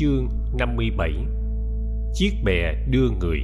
Chương 0.00 0.28
57 0.58 1.12
Chiếc 2.14 2.32
bè 2.44 2.74
đưa 2.88 3.10
người 3.20 3.40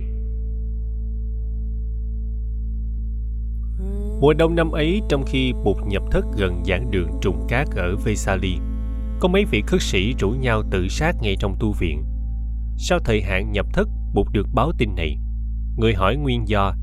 Mùa 4.20 4.34
đông 4.34 4.54
năm 4.54 4.70
ấy 4.70 5.00
trong 5.08 5.24
khi 5.26 5.52
Bụt 5.64 5.76
nhập 5.86 6.02
thất 6.10 6.24
gần 6.36 6.62
giảng 6.64 6.90
đường 6.90 7.08
trùng 7.22 7.46
cát 7.48 7.68
ở 7.76 7.96
Vesali, 8.04 8.56
có 9.20 9.28
mấy 9.28 9.44
vị 9.44 9.62
khất 9.66 9.82
sĩ 9.82 10.14
rủ 10.18 10.30
nhau 10.30 10.62
tự 10.70 10.88
sát 10.88 11.16
ngay 11.22 11.36
trong 11.40 11.56
tu 11.60 11.72
viện. 11.72 12.04
Sau 12.76 12.98
thời 13.04 13.22
hạn 13.22 13.52
nhập 13.52 13.66
thất, 13.72 13.88
Bụt 14.14 14.26
được 14.32 14.46
báo 14.54 14.72
tin 14.78 14.94
này. 14.94 15.18
Người 15.76 15.94
hỏi 15.94 16.16
nguyên 16.16 16.48
do. 16.48 16.74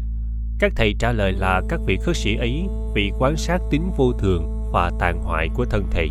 Các 0.59 0.73
thầy 0.75 0.95
trả 0.99 1.11
lời 1.11 1.31
là 1.31 1.61
các 1.69 1.79
vị 1.85 1.97
khất 2.01 2.17
sĩ 2.17 2.35
ấy 2.35 2.63
vì 2.95 3.11
quan 3.19 3.37
sát 3.37 3.61
tính 3.71 3.91
vô 3.97 4.13
thường 4.13 4.69
và 4.71 4.91
tàn 4.99 5.21
hoại 5.21 5.49
của 5.53 5.65
thân 5.65 5.83
thể, 5.91 6.07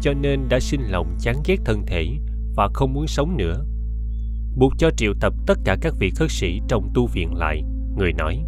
cho 0.00 0.12
nên 0.12 0.48
đã 0.48 0.60
sinh 0.60 0.82
lòng 0.88 1.16
chán 1.20 1.36
ghét 1.46 1.56
thân 1.64 1.82
thể 1.86 2.08
và 2.56 2.68
không 2.74 2.92
muốn 2.92 3.06
sống 3.06 3.36
nữa. 3.36 3.64
Buộc 4.56 4.72
cho 4.78 4.90
triệu 4.96 5.12
tập 5.20 5.34
tất 5.46 5.58
cả 5.64 5.76
các 5.80 5.94
vị 5.98 6.10
khất 6.10 6.30
sĩ 6.30 6.60
trong 6.68 6.90
tu 6.94 7.06
viện 7.06 7.34
lại, 7.34 7.62
người 7.96 8.12
nói 8.12 8.44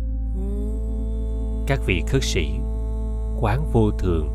Các 1.66 1.80
vị 1.86 2.02
khất 2.08 2.22
sĩ, 2.22 2.50
quán 3.40 3.70
vô 3.72 3.90
thường 3.90 4.28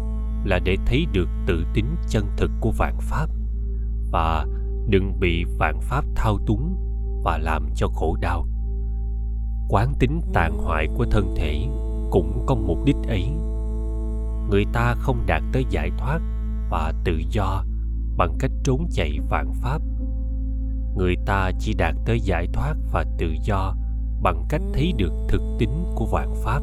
là 0.46 0.60
để 0.60 0.76
thấy 0.86 1.06
được 1.14 1.30
tự 1.48 1.66
tính 1.74 1.96
chân 2.10 2.26
thực 2.38 2.52
của 2.60 2.72
vạn 2.72 2.98
pháp 3.00 3.28
và 4.12 4.46
đừng 4.88 5.20
bị 5.20 5.44
vạn 5.58 5.80
pháp 5.82 6.06
thao 6.16 6.38
túng 6.48 6.76
và 7.24 7.38
làm 7.38 7.70
cho 7.76 7.88
khổ 7.88 8.18
đau. 8.22 8.48
Quán 9.70 9.94
tính 10.00 10.22
tàn 10.34 10.58
hoại 10.58 10.88
của 10.98 11.06
thân 11.12 11.34
thể 11.38 11.68
cũng 12.12 12.44
có 12.46 12.56
mục 12.56 12.78
đích 12.86 12.96
ấy. 13.08 13.26
Người 14.50 14.66
ta 14.74 14.96
không 15.00 15.24
đạt 15.26 15.42
tới 15.54 15.66
giải 15.70 15.90
thoát 15.98 16.20
và 16.70 16.94
tự 17.04 17.22
do 17.30 17.64
bằng 18.18 18.38
cách 18.40 18.52
trốn 18.64 18.88
chạy 18.92 19.20
vạn 19.30 19.54
pháp. 19.62 19.82
Người 20.96 21.16
ta 21.26 21.52
chỉ 21.60 21.74
đạt 21.74 21.96
tới 22.06 22.20
giải 22.20 22.48
thoát 22.54 22.74
và 22.92 23.06
tự 23.18 23.36
do 23.44 23.76
bằng 24.22 24.46
cách 24.50 24.62
thấy 24.74 24.94
được 24.98 25.14
thực 25.30 25.42
tính 25.60 25.86
của 25.96 26.06
vạn 26.06 26.34
pháp. 26.44 26.60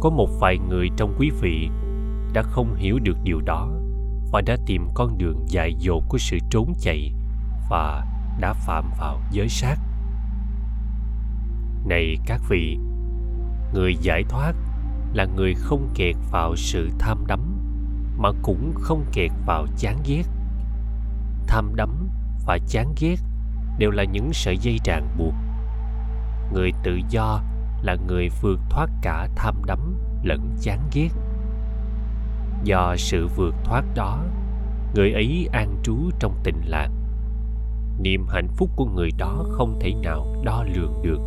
Có 0.00 0.10
một 0.10 0.28
vài 0.40 0.58
người 0.58 0.88
trong 0.96 1.14
quý 1.18 1.30
vị 1.40 1.68
đã 2.32 2.42
không 2.42 2.74
hiểu 2.74 2.98
được 2.98 3.16
điều 3.24 3.40
đó 3.40 3.68
và 4.32 4.40
đã 4.40 4.56
tìm 4.66 4.88
con 4.94 5.18
đường 5.18 5.44
dại 5.48 5.74
dột 5.78 6.04
của 6.08 6.18
sự 6.18 6.38
trốn 6.50 6.72
chạy 6.80 7.12
và 7.70 8.06
đã 8.40 8.52
phạm 8.52 8.90
vào 8.98 9.20
giới 9.30 9.48
sát. 9.48 9.76
Này 11.86 12.16
các 12.26 12.40
vị, 12.48 12.78
người 13.74 13.96
giải 14.00 14.22
thoát 14.28 14.52
là 15.12 15.24
người 15.36 15.54
không 15.54 15.88
kẹt 15.94 16.16
vào 16.30 16.56
sự 16.56 16.90
tham 16.98 17.24
đắm 17.26 17.53
mà 18.18 18.30
cũng 18.42 18.72
không 18.74 19.04
kẹt 19.12 19.30
vào 19.46 19.66
chán 19.76 19.98
ghét. 20.06 20.22
Tham 21.46 21.76
đắm 21.76 22.08
và 22.46 22.58
chán 22.68 22.94
ghét 23.00 23.16
đều 23.78 23.90
là 23.90 24.04
những 24.04 24.32
sợi 24.32 24.56
dây 24.56 24.78
ràng 24.84 25.08
buộc. 25.18 25.34
Người 26.52 26.72
tự 26.82 26.98
do 27.10 27.40
là 27.82 27.96
người 28.06 28.28
vượt 28.42 28.60
thoát 28.70 28.90
cả 29.02 29.28
tham 29.36 29.62
đắm 29.66 29.94
lẫn 30.22 30.56
chán 30.60 30.80
ghét. 30.94 31.08
Do 32.64 32.94
sự 32.98 33.28
vượt 33.36 33.54
thoát 33.64 33.84
đó, 33.94 34.24
người 34.94 35.12
ấy 35.12 35.48
an 35.52 35.76
trú 35.82 35.96
trong 36.18 36.40
tịnh 36.44 36.60
lạc. 36.64 36.88
Niềm 38.00 38.26
hạnh 38.28 38.48
phúc 38.56 38.70
của 38.76 38.86
người 38.86 39.10
đó 39.18 39.44
không 39.50 39.78
thể 39.80 39.94
nào 40.02 40.26
đo 40.44 40.64
lường 40.74 41.02
được. 41.02 41.20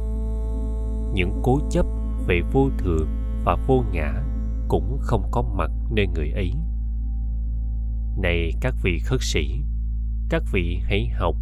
Những 1.13 1.41
cố 1.43 1.59
chấp 1.71 1.85
về 2.27 2.41
vô 2.51 2.69
thường 2.77 3.07
và 3.45 3.55
vô 3.67 3.83
ngã 3.91 4.13
cũng 4.67 4.97
không 5.01 5.23
có 5.31 5.41
mặt 5.41 5.71
nơi 5.91 6.07
người 6.07 6.31
ấy 6.31 6.51
này 8.21 8.53
các 8.61 8.75
vị 8.83 8.99
khất 8.99 9.19
sĩ 9.21 9.59
các 10.29 10.43
vị 10.51 10.79
hãy 10.83 11.07
học 11.07 11.35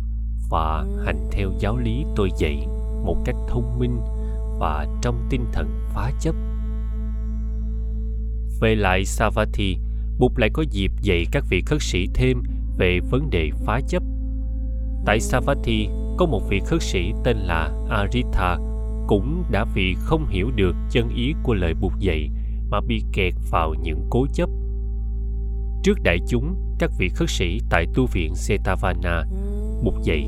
và 0.50 0.86
hành 1.06 1.28
theo 1.32 1.52
giáo 1.60 1.78
lý 1.78 2.06
tôi 2.16 2.30
dạy 2.38 2.68
một 3.06 3.18
cách 3.26 3.36
thông 3.48 3.80
minh 3.80 4.00
và 4.60 4.88
trong 5.02 5.28
tinh 5.30 5.46
thần 5.54 5.80
phá 5.94 6.12
chấp 6.22 6.36
về 8.60 8.76
lại 8.76 9.06
Savatthi, 9.06 9.78
Bụt 10.20 10.32
lại 10.38 10.50
có 10.54 10.64
dịp 10.72 10.92
dạy 11.02 11.26
các 11.32 11.46
vị 11.50 11.62
khất 11.66 11.82
sĩ 11.82 12.08
thêm 12.14 12.44
về 12.78 13.00
vấn 13.10 13.30
đề 13.30 13.50
phá 13.66 13.82
chấp. 13.88 14.04
Tại 15.06 15.20
Savatthi, 15.20 15.88
có 16.18 16.26
một 16.26 16.42
vị 16.50 16.60
khất 16.66 16.82
sĩ 16.82 17.14
tên 17.24 17.38
là 17.38 17.72
Aritha 17.90 18.58
cũng 19.08 19.44
đã 19.52 19.66
vì 19.74 19.96
không 20.00 20.28
hiểu 20.28 20.52
được 20.56 20.76
chân 20.92 21.10
ý 21.16 21.34
của 21.44 21.54
lời 21.54 21.74
Bụt 21.82 21.94
dạy 22.00 22.30
mà 22.70 22.82
bị 22.88 23.04
kẹt 23.14 23.34
vào 23.52 23.74
những 23.84 24.08
cố 24.10 24.28
chấp 24.34 24.50
Trước 25.84 25.98
đại 26.04 26.18
chúng, 26.28 26.65
các 26.80 26.92
vị 26.98 27.10
khất 27.10 27.30
sĩ 27.30 27.60
tại 27.70 27.86
tu 27.94 28.06
viện 28.06 28.36
Setavana 28.36 29.24
bục 29.84 30.04
dậy. 30.04 30.22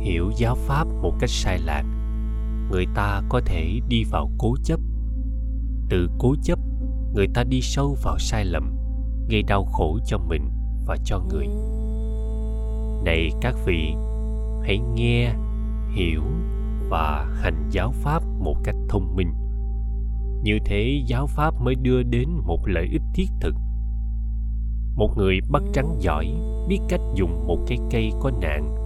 Hiểu 0.00 0.30
giáo 0.36 0.54
pháp 0.54 0.84
một 1.02 1.14
cách 1.20 1.30
sai 1.30 1.58
lạc, 1.58 1.82
người 2.70 2.86
ta 2.94 3.22
có 3.28 3.40
thể 3.46 3.80
đi 3.88 4.04
vào 4.04 4.30
cố 4.38 4.54
chấp. 4.64 4.80
Từ 5.88 6.08
cố 6.18 6.34
chấp, 6.42 6.58
người 7.14 7.26
ta 7.34 7.44
đi 7.44 7.60
sâu 7.60 7.96
vào 8.02 8.18
sai 8.18 8.44
lầm, 8.44 8.76
gây 9.28 9.42
đau 9.42 9.64
khổ 9.64 9.98
cho 10.06 10.18
mình 10.18 10.50
và 10.86 10.96
cho 11.04 11.18
người. 11.18 11.46
Này 13.04 13.30
các 13.40 13.54
vị, 13.66 13.94
hãy 14.62 14.78
nghe, 14.78 15.34
hiểu 15.94 16.22
và 16.88 17.26
hành 17.42 17.68
giáo 17.70 17.92
pháp 17.92 18.22
một 18.38 18.56
cách 18.64 18.76
thông 18.88 19.16
minh 19.16 19.32
như 20.42 20.58
thế 20.64 21.02
giáo 21.06 21.26
pháp 21.26 21.54
mới 21.60 21.74
đưa 21.74 22.02
đến 22.02 22.28
một 22.30 22.68
lợi 22.68 22.88
ích 22.92 23.02
thiết 23.14 23.26
thực 23.40 23.54
một 24.96 25.16
người 25.16 25.38
bắt 25.50 25.62
trắng 25.72 25.96
giỏi 25.98 26.34
biết 26.68 26.78
cách 26.88 27.00
dùng 27.14 27.46
một 27.46 27.58
cái 27.66 27.78
cây 27.90 28.12
có 28.20 28.30
nạn 28.42 28.76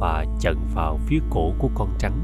và 0.00 0.24
chận 0.40 0.56
vào 0.74 0.98
phía 1.06 1.18
cổ 1.30 1.52
của 1.58 1.70
con 1.74 1.94
trắng 1.98 2.18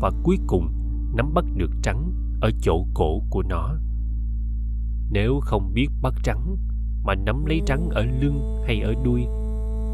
và 0.00 0.10
cuối 0.22 0.38
cùng 0.46 0.68
nắm 1.14 1.34
bắt 1.34 1.44
được 1.54 1.70
trắng 1.82 2.12
ở 2.40 2.50
chỗ 2.60 2.86
cổ 2.94 3.22
của 3.30 3.42
nó. 3.42 3.74
Nếu 5.10 5.40
không 5.42 5.72
biết 5.74 5.88
bắt 6.02 6.14
trắng 6.22 6.56
mà 7.04 7.14
nắm 7.14 7.44
lấy 7.46 7.60
trắng 7.66 7.88
ở 7.90 8.04
lưng 8.20 8.62
hay 8.66 8.80
ở 8.80 8.94
đuôi 9.04 9.26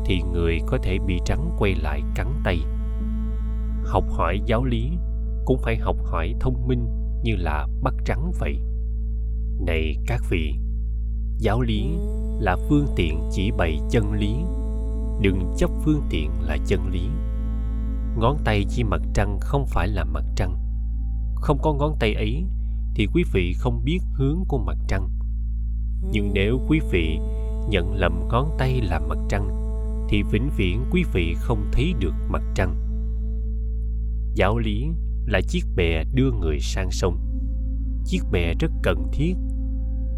thì 0.05 0.23
người 0.33 0.59
có 0.67 0.79
thể 0.83 0.99
bị 1.07 1.19
trắng 1.25 1.51
quay 1.59 1.75
lại 1.75 2.03
cắn 2.15 2.27
tay. 2.45 2.59
Học 3.85 4.05
hỏi 4.11 4.41
giáo 4.47 4.65
lý 4.65 4.91
cũng 5.45 5.59
phải 5.63 5.77
học 5.77 5.97
hỏi 6.05 6.35
thông 6.41 6.67
minh 6.69 6.87
như 7.23 7.37
là 7.37 7.67
bắt 7.83 7.95
trắng 8.05 8.33
vậy. 8.41 8.57
Này 9.67 9.97
các 10.07 10.23
vị, 10.31 10.55
giáo 11.39 11.61
lý 11.61 11.99
là 12.43 12.57
phương 12.69 12.87
tiện 12.97 13.29
chỉ 13.31 13.51
bày 13.51 13.79
chân 13.91 14.13
lý. 14.13 14.35
Đừng 15.21 15.55
chấp 15.57 15.71
phương 15.85 16.03
tiện 16.11 16.31
là 16.41 16.57
chân 16.67 16.89
lý. 16.93 17.09
Ngón 18.17 18.39
tay 18.45 18.65
chỉ 18.69 18.85
mặt 18.85 19.01
trăng 19.15 19.39
không 19.41 19.67
phải 19.67 19.89
là 19.89 20.05
mặt 20.05 20.25
trăng. 20.37 20.57
Không 21.35 21.59
có 21.63 21.73
ngón 21.73 21.97
tay 22.01 22.15
ấy 22.15 22.45
thì 22.95 23.07
quý 23.15 23.25
vị 23.33 23.53
không 23.59 23.85
biết 23.85 23.99
hướng 24.15 24.45
của 24.49 24.59
mặt 24.59 24.77
trăng. 24.89 25.09
Nhưng 26.11 26.31
nếu 26.35 26.61
quý 26.69 26.81
vị 26.91 27.19
nhận 27.69 27.95
lầm 27.95 28.29
ngón 28.31 28.51
tay 28.59 28.81
là 28.81 28.99
mặt 28.99 29.19
trăng, 29.29 29.49
thì 30.09 30.23
vĩnh 30.23 30.51
viễn 30.57 30.85
quý 30.91 31.05
vị 31.13 31.35
không 31.39 31.69
thấy 31.73 31.95
được 31.99 32.15
mặt 32.29 32.43
trăng. 32.55 32.75
Giáo 34.35 34.59
lý 34.59 34.89
là 35.27 35.41
chiếc 35.49 35.65
bè 35.77 36.05
đưa 36.15 36.31
người 36.31 36.61
sang 36.61 36.91
sông. 36.91 37.19
Chiếc 38.05 38.23
bè 38.33 38.55
rất 38.61 38.73
cần 38.83 39.09
thiết 39.13 39.35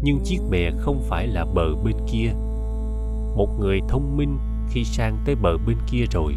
nhưng 0.01 0.19
chiếc 0.23 0.39
bè 0.49 0.71
không 0.77 1.01
phải 1.09 1.27
là 1.27 1.45
bờ 1.45 1.75
bên 1.83 1.95
kia. 2.11 2.31
Một 3.35 3.49
người 3.59 3.79
thông 3.89 4.17
minh 4.17 4.37
khi 4.69 4.83
sang 4.83 5.17
tới 5.25 5.35
bờ 5.35 5.57
bên 5.67 5.77
kia 5.87 6.05
rồi, 6.11 6.35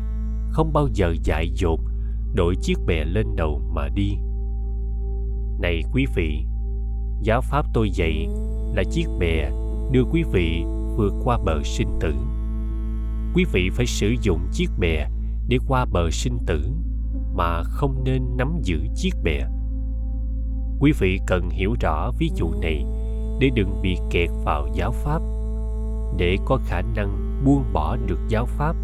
không 0.50 0.72
bao 0.72 0.88
giờ 0.94 1.14
dại 1.24 1.50
dột 1.54 1.80
đội 2.34 2.56
chiếc 2.62 2.78
bè 2.86 3.04
lên 3.04 3.26
đầu 3.36 3.62
mà 3.74 3.88
đi. 3.88 4.16
Này 5.60 5.82
quý 5.92 6.06
vị, 6.14 6.44
giáo 7.22 7.40
pháp 7.40 7.66
tôi 7.74 7.90
dạy 7.90 8.28
là 8.74 8.84
chiếc 8.90 9.06
bè 9.18 9.50
đưa 9.92 10.04
quý 10.12 10.22
vị 10.32 10.62
vượt 10.96 11.12
qua 11.24 11.38
bờ 11.44 11.62
sinh 11.64 11.88
tử. 12.00 12.14
Quý 13.34 13.44
vị 13.52 13.70
phải 13.72 13.86
sử 13.86 14.14
dụng 14.22 14.40
chiếc 14.52 14.70
bè 14.78 15.08
để 15.48 15.58
qua 15.68 15.84
bờ 15.84 16.10
sinh 16.10 16.38
tử 16.46 16.70
mà 17.34 17.62
không 17.62 18.04
nên 18.04 18.22
nắm 18.36 18.60
giữ 18.62 18.78
chiếc 18.94 19.14
bè. 19.24 19.40
Quý 20.80 20.92
vị 21.00 21.18
cần 21.26 21.50
hiểu 21.50 21.74
rõ 21.80 22.10
ví 22.18 22.30
dụ 22.36 22.50
này 22.62 22.84
để 23.38 23.50
đừng 23.54 23.82
bị 23.82 23.96
kẹt 24.10 24.30
vào 24.44 24.68
giáo 24.74 24.92
pháp. 24.92 25.22
Để 26.16 26.36
có 26.44 26.58
khả 26.66 26.82
năng 26.96 27.42
buông 27.44 27.64
bỏ 27.72 27.96
được 28.06 28.18
giáo 28.28 28.46
pháp. 28.46 28.76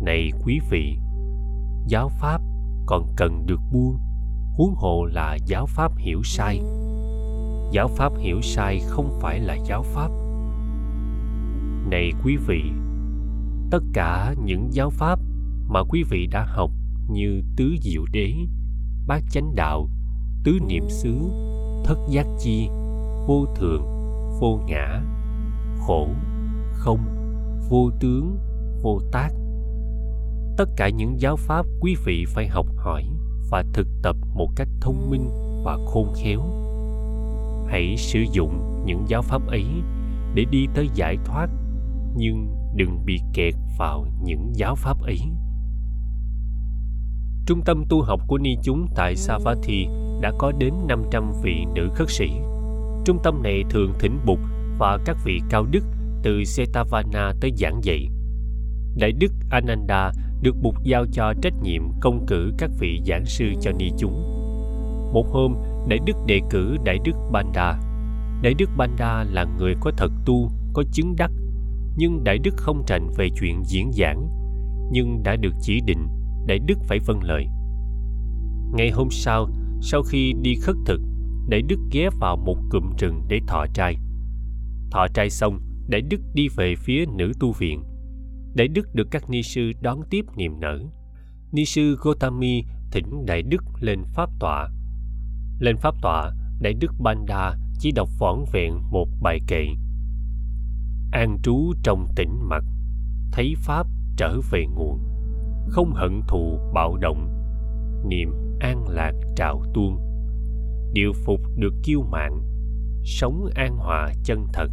Này 0.00 0.30
quý 0.44 0.60
vị, 0.70 0.98
giáo 1.86 2.08
pháp 2.08 2.40
còn 2.86 3.06
cần 3.16 3.46
được 3.46 3.60
buông. 3.72 3.98
Huống 4.56 4.74
hồ 4.74 5.04
là 5.04 5.38
giáo 5.46 5.66
pháp 5.66 5.92
hiểu 5.96 6.22
sai. 6.24 6.60
Giáo 7.72 7.88
pháp 7.88 8.12
hiểu 8.18 8.40
sai 8.42 8.80
không 8.86 9.18
phải 9.20 9.40
là 9.40 9.54
giáo 9.54 9.82
pháp. 9.82 10.08
Này 11.90 12.12
quý 12.24 12.36
vị, 12.46 12.62
tất 13.70 13.82
cả 13.92 14.34
những 14.44 14.68
giáo 14.72 14.90
pháp 14.90 15.18
mà 15.68 15.80
quý 15.88 16.02
vị 16.10 16.26
đã 16.26 16.46
học 16.48 16.70
như 17.08 17.42
tứ 17.56 17.74
diệu 17.82 18.04
đế, 18.12 18.34
bát 19.06 19.22
chánh 19.30 19.54
đạo, 19.54 19.88
tứ 20.44 20.58
niệm 20.68 20.84
xứ, 20.88 21.14
thất 21.84 21.98
giác 22.08 22.26
chi 22.38 22.68
vô 23.26 23.46
thường, 23.56 23.82
vô 24.40 24.60
ngã, 24.66 25.02
khổ, 25.86 26.08
không, 26.72 27.00
vô 27.68 27.90
tướng, 28.00 28.38
vô 28.82 29.00
tác. 29.12 29.28
Tất 30.56 30.68
cả 30.76 30.88
những 30.88 31.20
giáo 31.20 31.36
pháp 31.36 31.66
quý 31.80 31.96
vị 32.04 32.24
phải 32.28 32.48
học 32.48 32.66
hỏi 32.76 33.04
và 33.50 33.64
thực 33.72 33.86
tập 34.02 34.16
một 34.34 34.48
cách 34.56 34.68
thông 34.80 35.10
minh 35.10 35.30
và 35.64 35.78
khôn 35.86 36.12
khéo. 36.16 36.40
Hãy 37.66 37.94
sử 37.98 38.24
dụng 38.32 38.82
những 38.86 39.04
giáo 39.08 39.22
pháp 39.22 39.46
ấy 39.46 39.64
để 40.34 40.44
đi 40.50 40.66
tới 40.74 40.88
giải 40.94 41.16
thoát, 41.24 41.46
nhưng 42.16 42.56
đừng 42.74 43.04
bị 43.04 43.20
kẹt 43.34 43.54
vào 43.78 44.06
những 44.22 44.52
giáo 44.54 44.74
pháp 44.74 45.02
ấy. 45.02 45.18
Trung 47.46 47.60
tâm 47.64 47.84
tu 47.88 48.02
học 48.02 48.20
của 48.26 48.38
ni 48.38 48.56
chúng 48.62 48.86
tại 48.94 49.16
Savatthi 49.16 49.86
đã 50.20 50.32
có 50.38 50.52
đến 50.58 50.74
500 50.88 51.32
vị 51.42 51.64
nữ 51.74 51.90
khất 51.94 52.10
sĩ. 52.10 52.30
Trung 53.04 53.18
tâm 53.22 53.42
này 53.42 53.64
thường 53.70 53.92
thỉnh 53.98 54.18
bục 54.26 54.38
và 54.78 54.98
các 55.04 55.16
vị 55.24 55.40
cao 55.50 55.66
đức 55.70 55.84
từ 56.22 56.44
Setavana 56.44 57.32
tới 57.40 57.50
giảng 57.56 57.80
dạy. 57.82 58.08
Đại 58.96 59.12
đức 59.12 59.32
Ananda 59.50 60.12
được 60.42 60.54
bục 60.62 60.74
giao 60.82 61.06
cho 61.12 61.32
trách 61.42 61.54
nhiệm 61.62 61.82
công 62.00 62.26
cử 62.26 62.52
các 62.58 62.70
vị 62.78 63.00
giảng 63.06 63.24
sư 63.26 63.44
cho 63.60 63.72
ni 63.72 63.90
chúng. 63.98 64.12
Một 65.12 65.26
hôm, 65.30 65.54
Đại 65.88 65.98
đức 66.06 66.16
đề 66.26 66.40
cử 66.50 66.76
Đại 66.84 66.98
đức 67.04 67.12
Banda. 67.32 67.80
Đại 68.42 68.54
đức 68.58 68.70
Banda 68.76 69.24
là 69.32 69.46
người 69.58 69.74
có 69.80 69.90
thật 69.96 70.12
tu, 70.26 70.50
có 70.72 70.82
chứng 70.92 71.16
đắc, 71.16 71.30
nhưng 71.96 72.24
Đại 72.24 72.38
đức 72.38 72.54
không 72.56 72.82
trành 72.86 73.10
về 73.16 73.28
chuyện 73.40 73.62
diễn 73.64 73.92
giảng, 73.92 74.28
nhưng 74.92 75.22
đã 75.22 75.36
được 75.36 75.54
chỉ 75.60 75.80
định 75.86 76.08
Đại 76.46 76.58
Đức 76.58 76.78
phải 76.88 76.98
vâng 76.98 77.22
lời. 77.22 77.46
Ngày 78.72 78.90
hôm 78.90 79.08
sau, 79.10 79.48
sau 79.80 80.02
khi 80.02 80.32
đi 80.42 80.54
khất 80.54 80.76
thực, 80.86 81.00
để 81.48 81.62
Đức 81.68 81.78
ghé 81.92 82.08
vào 82.20 82.36
một 82.36 82.56
cụm 82.70 82.92
rừng 82.98 83.22
để 83.28 83.40
thọ 83.46 83.66
trai. 83.74 83.96
Thọ 84.90 85.06
trai 85.14 85.30
xong, 85.30 85.60
để 85.88 86.00
Đức 86.00 86.20
đi 86.34 86.48
về 86.56 86.74
phía 86.78 87.04
nữ 87.16 87.32
tu 87.40 87.52
viện. 87.52 87.82
Đại 88.54 88.68
Đức 88.68 88.94
được 88.94 89.08
các 89.10 89.30
ni 89.30 89.42
sư 89.42 89.72
đón 89.80 90.00
tiếp 90.10 90.24
niềm 90.36 90.60
nở. 90.60 90.78
Ni 91.52 91.64
sư 91.64 91.96
Gotami 92.00 92.64
thỉnh 92.92 93.26
Đại 93.26 93.42
Đức 93.42 93.64
lên 93.80 94.02
pháp 94.14 94.30
tọa. 94.40 94.68
Lên 95.60 95.76
pháp 95.76 95.94
tọa, 96.02 96.30
Đại 96.60 96.74
Đức 96.80 96.92
Banda 97.00 97.56
chỉ 97.78 97.92
đọc 97.92 98.08
vỏn 98.18 98.44
vẹn 98.52 98.74
một 98.90 99.08
bài 99.22 99.38
kệ. 99.46 99.66
An 101.12 101.38
trú 101.42 101.72
trong 101.82 102.08
tĩnh 102.16 102.38
mặt, 102.42 102.64
thấy 103.32 103.54
pháp 103.56 103.86
trở 104.16 104.40
về 104.50 104.66
nguồn 104.66 105.14
không 105.68 105.92
hận 105.94 106.20
thù 106.28 106.58
bạo 106.74 106.96
động 106.96 107.28
niềm 108.08 108.30
an 108.60 108.88
lạc 108.88 109.12
trào 109.36 109.62
tuôn 109.74 110.13
điều 110.94 111.12
phục 111.12 111.40
được 111.56 111.74
kiêu 111.82 112.02
mạng 112.02 112.42
sống 113.04 113.46
an 113.54 113.76
hòa 113.76 114.12
chân 114.24 114.46
thật 114.52 114.70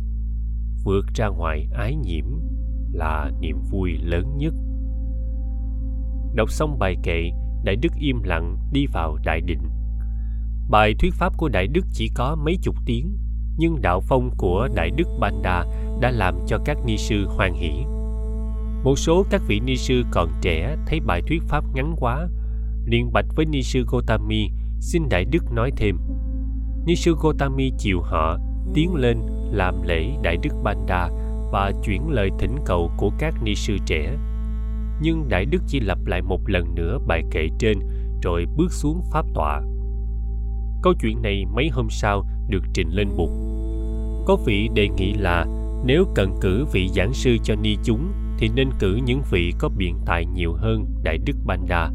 vượt 0.84 1.06
ra 1.16 1.28
ngoài 1.28 1.68
ái 1.74 1.96
nhiễm 1.96 2.26
là 2.92 3.32
niềm 3.42 3.58
vui 3.72 3.92
lớn 4.04 4.38
nhất. 4.38 4.54
Đọc 6.36 6.52
xong 6.52 6.80
bài 6.80 6.96
kệ 7.04 7.30
đại 7.64 7.76
đức 7.76 7.94
im 8.00 8.24
lặng 8.24 8.58
đi 8.74 8.86
vào 8.86 9.18
đại 9.26 9.42
định. 9.42 9.62
Bài 10.70 10.94
thuyết 11.00 11.14
pháp 11.14 11.38
của 11.38 11.50
đại 11.50 11.68
đức 11.68 11.86
chỉ 11.94 12.10
có 12.16 12.36
mấy 12.46 12.58
chục 12.62 12.76
tiếng 12.86 13.18
nhưng 13.58 13.82
đạo 13.82 14.02
phong 14.02 14.30
của 14.38 14.68
đại 14.76 14.90
đức 14.98 15.08
banda 15.20 15.66
đã 16.02 16.12
làm 16.12 16.36
cho 16.48 16.58
các 16.66 16.78
ni 16.86 16.98
sư 16.98 17.26
hoan 17.28 17.54
hỷ. 17.54 17.72
Một 18.84 18.96
số 19.00 19.26
các 19.30 19.42
vị 19.48 19.60
ni 19.60 19.76
sư 19.76 20.04
còn 20.12 20.30
trẻ 20.42 20.76
thấy 20.88 21.00
bài 21.00 21.22
thuyết 21.28 21.44
pháp 21.48 21.64
ngắn 21.74 21.96
quá, 21.98 22.28
liền 22.86 23.14
bạch 23.14 23.26
với 23.36 23.46
ni 23.46 23.64
sư 23.64 23.86
Gotami 23.88 24.50
xin 24.82 25.10
Đại 25.10 25.26
Đức 25.26 25.52
nói 25.52 25.72
thêm. 25.78 25.98
Ni 26.86 26.96
sư 26.96 27.16
Gotami 27.22 27.72
chịu 27.78 28.02
họ, 28.02 28.38
tiến 28.74 28.96
lên 28.96 29.18
làm 29.52 29.82
lễ 29.84 30.06
Đại 30.24 30.38
Đức 30.44 30.50
Banda 30.64 31.10
và 31.52 31.72
chuyển 31.84 32.10
lời 32.10 32.30
thỉnh 32.40 32.56
cầu 32.66 32.92
của 32.98 33.12
các 33.20 33.34
ni 33.44 33.56
sư 33.56 33.78
trẻ. 33.86 34.18
Nhưng 35.02 35.30
Đại 35.30 35.46
Đức 35.46 35.62
chỉ 35.68 35.80
lặp 35.80 36.06
lại 36.06 36.22
một 36.22 36.50
lần 36.50 36.76
nữa 36.76 36.98
bài 37.08 37.24
kệ 37.32 37.48
trên 37.60 37.80
rồi 38.24 38.46
bước 38.58 38.72
xuống 38.72 39.02
pháp 39.12 39.26
tọa. 39.34 39.62
Câu 40.84 40.94
chuyện 41.02 41.22
này 41.22 41.46
mấy 41.46 41.70
hôm 41.70 41.88
sau 41.90 42.26
được 42.50 42.64
trình 42.74 42.90
lên 42.90 43.08
bục. 43.18 43.30
Có 44.26 44.38
vị 44.46 44.70
đề 44.76 44.88
nghị 44.88 45.14
là 45.14 45.46
nếu 45.86 46.06
cần 46.16 46.36
cử 46.42 46.66
vị 46.74 46.90
giảng 46.96 47.14
sư 47.14 47.38
cho 47.44 47.56
ni 47.56 47.78
chúng 47.84 48.12
thì 48.40 48.50
nên 48.56 48.70
cử 48.80 49.00
những 49.06 49.22
vị 49.32 49.54
có 49.60 49.70
biện 49.78 49.98
tài 50.06 50.26
nhiều 50.26 50.54
hơn 50.54 50.86
Đại 51.04 51.18
Đức 51.18 51.36
Banda. 51.46 51.90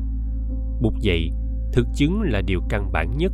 Bục 0.80 0.94
dạy, 1.00 1.30
thực 1.76 1.87
chứng 1.94 2.23
là 2.23 2.40
điều 2.40 2.61
căn 2.69 2.93
bản 2.93 3.17
nhất. 3.17 3.32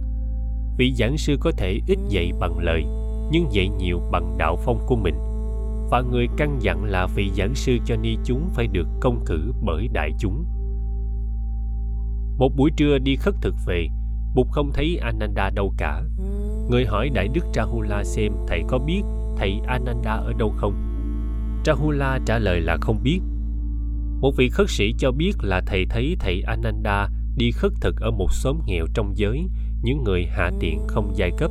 Vị 0.78 0.92
giảng 0.94 1.18
sư 1.18 1.36
có 1.40 1.52
thể 1.56 1.80
ít 1.86 1.98
dạy 2.08 2.30
bằng 2.40 2.58
lời, 2.58 2.84
nhưng 3.30 3.52
dạy 3.52 3.68
nhiều 3.68 4.00
bằng 4.10 4.38
đạo 4.38 4.58
phong 4.64 4.78
của 4.86 4.96
mình. 4.96 5.14
Và 5.90 6.02
người 6.10 6.26
căn 6.36 6.58
dặn 6.60 6.84
là 6.84 7.06
vị 7.06 7.30
giảng 7.36 7.54
sư 7.54 7.78
cho 7.84 7.96
ni 7.96 8.16
chúng 8.24 8.50
phải 8.54 8.66
được 8.66 8.86
công 9.00 9.24
cử 9.26 9.52
bởi 9.62 9.88
đại 9.92 10.10
chúng. 10.18 10.44
Một 12.38 12.52
buổi 12.56 12.70
trưa 12.76 12.98
đi 12.98 13.16
khất 13.16 13.34
thực 13.40 13.54
về, 13.66 13.88
Bụt 14.34 14.46
không 14.50 14.70
thấy 14.74 14.98
Ananda 15.02 15.50
đâu 15.50 15.74
cả. 15.76 16.02
Người 16.70 16.86
hỏi 16.86 17.10
Đại 17.14 17.28
Đức 17.28 17.44
Rahula 17.54 18.04
xem 18.04 18.32
thầy 18.48 18.62
có 18.68 18.78
biết 18.78 19.02
thầy 19.36 19.60
Ananda 19.66 20.12
ở 20.12 20.32
đâu 20.38 20.54
không? 20.56 20.74
Rahula 21.64 22.18
trả 22.26 22.38
lời 22.38 22.60
là 22.60 22.76
không 22.80 23.02
biết. 23.02 23.20
Một 24.20 24.32
vị 24.36 24.48
khất 24.48 24.70
sĩ 24.70 24.94
cho 24.98 25.12
biết 25.12 25.32
là 25.42 25.62
thầy 25.66 25.86
thấy 25.90 26.16
thầy 26.20 26.42
Ananda 26.42 27.08
đi 27.36 27.50
khất 27.50 27.72
thực 27.80 28.00
ở 28.00 28.10
một 28.10 28.32
xóm 28.32 28.58
nghèo 28.66 28.86
trong 28.94 29.12
giới, 29.16 29.48
những 29.82 30.04
người 30.04 30.26
hạ 30.26 30.50
tiện 30.60 30.78
không 30.86 31.12
giai 31.16 31.30
cấp. 31.38 31.50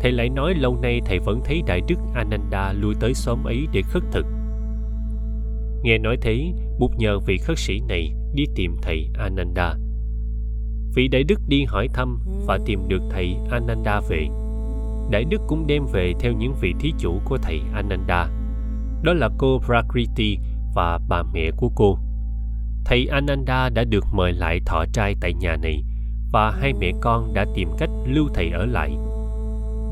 Thầy 0.00 0.12
lại 0.12 0.28
nói 0.28 0.54
lâu 0.54 0.76
nay 0.82 1.00
thầy 1.06 1.18
vẫn 1.18 1.40
thấy 1.44 1.62
Đại 1.66 1.80
Đức 1.88 1.98
Ananda 2.14 2.72
lui 2.72 2.94
tới 3.00 3.14
xóm 3.14 3.44
ấy 3.44 3.66
để 3.72 3.82
khất 3.82 4.02
thực. 4.12 4.26
Nghe 5.82 5.98
nói 5.98 6.16
thế, 6.22 6.52
Bụt 6.78 6.90
nhờ 6.96 7.18
vị 7.18 7.38
khất 7.38 7.58
sĩ 7.58 7.80
này 7.88 8.12
đi 8.34 8.44
tìm 8.54 8.76
thầy 8.82 9.08
Ananda. 9.18 9.74
Vị 10.94 11.08
Đại 11.08 11.22
Đức 11.24 11.40
đi 11.48 11.64
hỏi 11.64 11.88
thăm 11.94 12.18
và 12.46 12.58
tìm 12.66 12.88
được 12.88 13.02
thầy 13.10 13.36
Ananda 13.50 14.00
về. 14.08 14.28
Đại 15.10 15.24
Đức 15.24 15.40
cũng 15.48 15.66
đem 15.66 15.86
về 15.92 16.12
theo 16.20 16.32
những 16.32 16.54
vị 16.60 16.74
thí 16.80 16.92
chủ 16.98 17.20
của 17.24 17.38
thầy 17.42 17.60
Ananda 17.74 18.28
đó 19.02 19.12
là 19.12 19.28
cô 19.38 19.60
Prakriti 19.66 20.38
và 20.74 20.98
bà 21.08 21.22
mẹ 21.22 21.50
của 21.56 21.70
cô. 21.74 21.98
Thầy 22.88 23.06
Ananda 23.06 23.68
đã 23.68 23.84
được 23.84 24.04
mời 24.12 24.32
lại 24.32 24.60
thọ 24.66 24.84
trai 24.92 25.14
tại 25.20 25.34
nhà 25.34 25.56
này 25.62 25.84
và 26.32 26.50
hai 26.50 26.72
mẹ 26.80 26.92
con 27.00 27.34
đã 27.34 27.46
tìm 27.54 27.68
cách 27.78 27.90
lưu 28.06 28.28
thầy 28.34 28.50
ở 28.50 28.66
lại. 28.66 28.90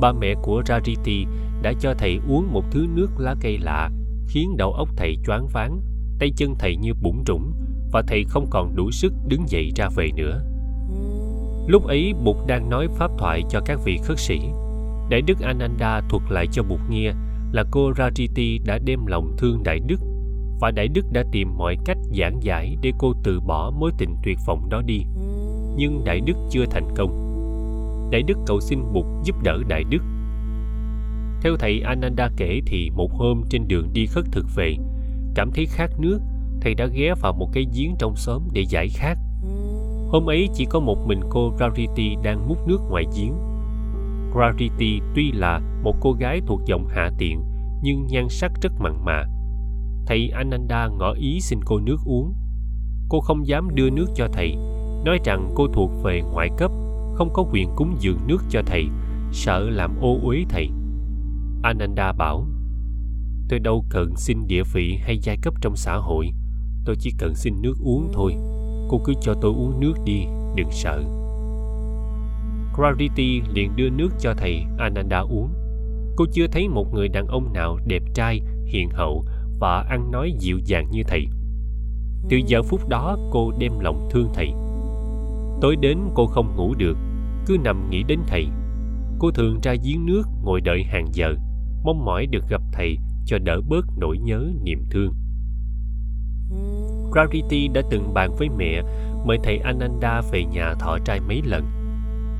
Ba 0.00 0.12
mẹ 0.12 0.34
của 0.42 0.62
Rariti 0.66 1.26
đã 1.62 1.72
cho 1.80 1.94
thầy 1.98 2.18
uống 2.28 2.52
một 2.52 2.64
thứ 2.70 2.86
nước 2.94 3.08
lá 3.18 3.34
cây 3.40 3.58
lạ 3.58 3.90
khiến 4.28 4.56
đầu 4.56 4.72
óc 4.72 4.88
thầy 4.96 5.16
choáng 5.26 5.46
váng, 5.52 5.80
tay 6.18 6.30
chân 6.36 6.54
thầy 6.58 6.76
như 6.76 6.94
bủng 7.02 7.24
rủng 7.26 7.52
và 7.92 8.02
thầy 8.06 8.24
không 8.24 8.46
còn 8.50 8.76
đủ 8.76 8.90
sức 8.90 9.12
đứng 9.28 9.48
dậy 9.48 9.72
ra 9.76 9.88
về 9.96 10.10
nữa. 10.16 10.42
Lúc 11.66 11.86
ấy 11.86 12.12
Bụt 12.24 12.36
đang 12.46 12.70
nói 12.70 12.88
pháp 12.98 13.10
thoại 13.18 13.42
cho 13.50 13.60
các 13.66 13.78
vị 13.84 13.98
khất 14.04 14.18
sĩ. 14.18 14.40
Đại 15.10 15.22
đức 15.22 15.40
Ananda 15.40 16.00
thuật 16.08 16.22
lại 16.30 16.46
cho 16.52 16.62
Bụt 16.62 16.80
nghe 16.88 17.12
là 17.52 17.64
cô 17.70 17.92
Rariti 17.98 18.58
đã 18.58 18.78
đem 18.84 19.06
lòng 19.06 19.34
thương 19.38 19.62
Đại 19.62 19.80
Đức 19.86 20.00
và 20.60 20.70
Đại 20.70 20.88
Đức 20.88 21.12
đã 21.12 21.24
tìm 21.32 21.56
mọi 21.56 21.76
cách 21.84 21.98
giảng 22.18 22.38
giải 22.42 22.76
để 22.82 22.92
cô 22.98 23.12
từ 23.22 23.40
bỏ 23.40 23.70
mối 23.70 23.92
tình 23.98 24.16
tuyệt 24.22 24.38
vọng 24.46 24.68
đó 24.68 24.82
đi. 24.86 25.04
Nhưng 25.76 26.02
Đại 26.04 26.20
Đức 26.20 26.34
chưa 26.50 26.64
thành 26.70 26.88
công. 26.96 27.20
Đại 28.10 28.22
Đức 28.22 28.38
cầu 28.46 28.60
xin 28.60 28.78
Bụt 28.92 29.06
giúp 29.24 29.36
đỡ 29.42 29.58
Đại 29.68 29.84
Đức. 29.90 30.02
Theo 31.42 31.56
thầy 31.58 31.80
Ananda 31.80 32.30
kể 32.36 32.60
thì 32.66 32.90
một 32.90 33.12
hôm 33.12 33.42
trên 33.50 33.68
đường 33.68 33.88
đi 33.92 34.06
khất 34.06 34.24
thực 34.32 34.46
về, 34.54 34.76
cảm 35.34 35.50
thấy 35.54 35.66
khát 35.66 35.90
nước, 35.98 36.20
thầy 36.60 36.74
đã 36.74 36.86
ghé 36.86 37.14
vào 37.20 37.32
một 37.32 37.48
cái 37.52 37.64
giếng 37.74 37.94
trong 37.98 38.16
xóm 38.16 38.42
để 38.52 38.64
giải 38.68 38.88
khát. 38.88 39.18
Hôm 40.08 40.30
ấy 40.30 40.48
chỉ 40.54 40.64
có 40.64 40.80
một 40.80 41.06
mình 41.06 41.20
cô 41.30 41.52
Rarity 41.60 42.16
đang 42.24 42.48
múc 42.48 42.68
nước 42.68 42.78
ngoài 42.90 43.04
giếng 43.16 43.34
Rarity 44.34 45.00
tuy 45.14 45.32
là 45.32 45.60
một 45.82 45.96
cô 46.00 46.12
gái 46.12 46.40
thuộc 46.46 46.60
dòng 46.66 46.86
hạ 46.86 47.10
tiện 47.18 47.44
nhưng 47.82 48.06
nhan 48.06 48.28
sắc 48.28 48.52
rất 48.62 48.72
mặn 48.80 49.04
mà. 49.04 49.24
Thầy 50.06 50.28
Ananda 50.28 50.88
ngỏ 50.88 51.12
ý 51.12 51.40
xin 51.40 51.60
cô 51.64 51.78
nước 51.78 51.96
uống. 52.04 52.34
Cô 53.08 53.20
không 53.20 53.46
dám 53.46 53.74
đưa 53.74 53.90
nước 53.90 54.06
cho 54.14 54.28
thầy, 54.32 54.54
nói 55.04 55.18
rằng 55.24 55.52
cô 55.54 55.66
thuộc 55.72 55.90
về 56.02 56.22
ngoại 56.32 56.48
cấp, 56.58 56.70
không 57.14 57.30
có 57.32 57.44
quyền 57.52 57.68
cúng 57.76 57.96
dường 58.00 58.18
nước 58.26 58.38
cho 58.50 58.62
thầy, 58.66 58.84
sợ 59.32 59.70
làm 59.70 60.00
ô 60.00 60.18
uế 60.22 60.44
thầy. 60.48 60.68
Ananda 61.62 62.12
bảo, 62.12 62.46
tôi 63.48 63.58
đâu 63.58 63.84
cần 63.90 64.16
xin 64.16 64.46
địa 64.46 64.62
vị 64.72 64.98
hay 65.02 65.18
giai 65.18 65.36
cấp 65.42 65.54
trong 65.60 65.76
xã 65.76 65.96
hội, 65.96 66.30
tôi 66.84 66.96
chỉ 66.98 67.10
cần 67.18 67.34
xin 67.34 67.62
nước 67.62 67.74
uống 67.84 68.08
thôi. 68.12 68.34
Cô 68.88 69.00
cứ 69.04 69.12
cho 69.20 69.34
tôi 69.40 69.52
uống 69.52 69.80
nước 69.80 69.94
đi, 70.04 70.24
đừng 70.56 70.70
sợ. 70.70 71.02
Clarity 72.76 73.42
liền 73.54 73.76
đưa 73.76 73.90
nước 73.90 74.08
cho 74.20 74.34
thầy 74.34 74.64
Ananda 74.78 75.18
uống. 75.18 75.48
Cô 76.16 76.24
chưa 76.32 76.46
thấy 76.46 76.68
một 76.68 76.94
người 76.94 77.08
đàn 77.08 77.26
ông 77.26 77.52
nào 77.52 77.78
đẹp 77.86 78.02
trai, 78.14 78.40
hiền 78.66 78.88
hậu 78.90 79.24
và 79.64 79.84
ăn 79.88 80.10
nói 80.10 80.32
dịu 80.38 80.58
dàng 80.64 80.90
như 80.90 81.02
thầy. 81.08 81.26
Từ 82.30 82.36
giờ 82.46 82.62
phút 82.62 82.88
đó 82.88 83.16
cô 83.30 83.52
đem 83.58 83.78
lòng 83.80 84.08
thương 84.10 84.28
thầy. 84.34 84.52
Tối 85.60 85.76
đến 85.76 85.98
cô 86.14 86.26
không 86.26 86.56
ngủ 86.56 86.74
được, 86.74 86.98
cứ 87.46 87.56
nằm 87.64 87.90
nghĩ 87.90 88.02
đến 88.02 88.18
thầy. 88.26 88.46
Cô 89.18 89.30
thường 89.30 89.60
ra 89.62 89.74
giếng 89.84 90.06
nước 90.06 90.22
ngồi 90.42 90.60
đợi 90.60 90.82
hàng 90.82 91.06
giờ, 91.12 91.34
mong 91.84 92.04
mỏi 92.04 92.26
được 92.26 92.48
gặp 92.48 92.62
thầy 92.72 92.98
cho 93.26 93.38
đỡ 93.38 93.60
bớt 93.68 93.84
nỗi 93.98 94.18
nhớ 94.18 94.50
niềm 94.64 94.84
thương 94.90 95.14
Rarity 97.14 97.68
đã 97.68 97.82
từng 97.90 98.14
bàn 98.14 98.34
với 98.38 98.48
mẹ 98.58 98.82
mời 99.26 99.38
thầy 99.42 99.58
Ananda 99.58 100.22
về 100.32 100.44
nhà 100.44 100.74
thọ 100.80 100.98
trai 101.04 101.20
mấy 101.20 101.42
lần. 101.44 101.64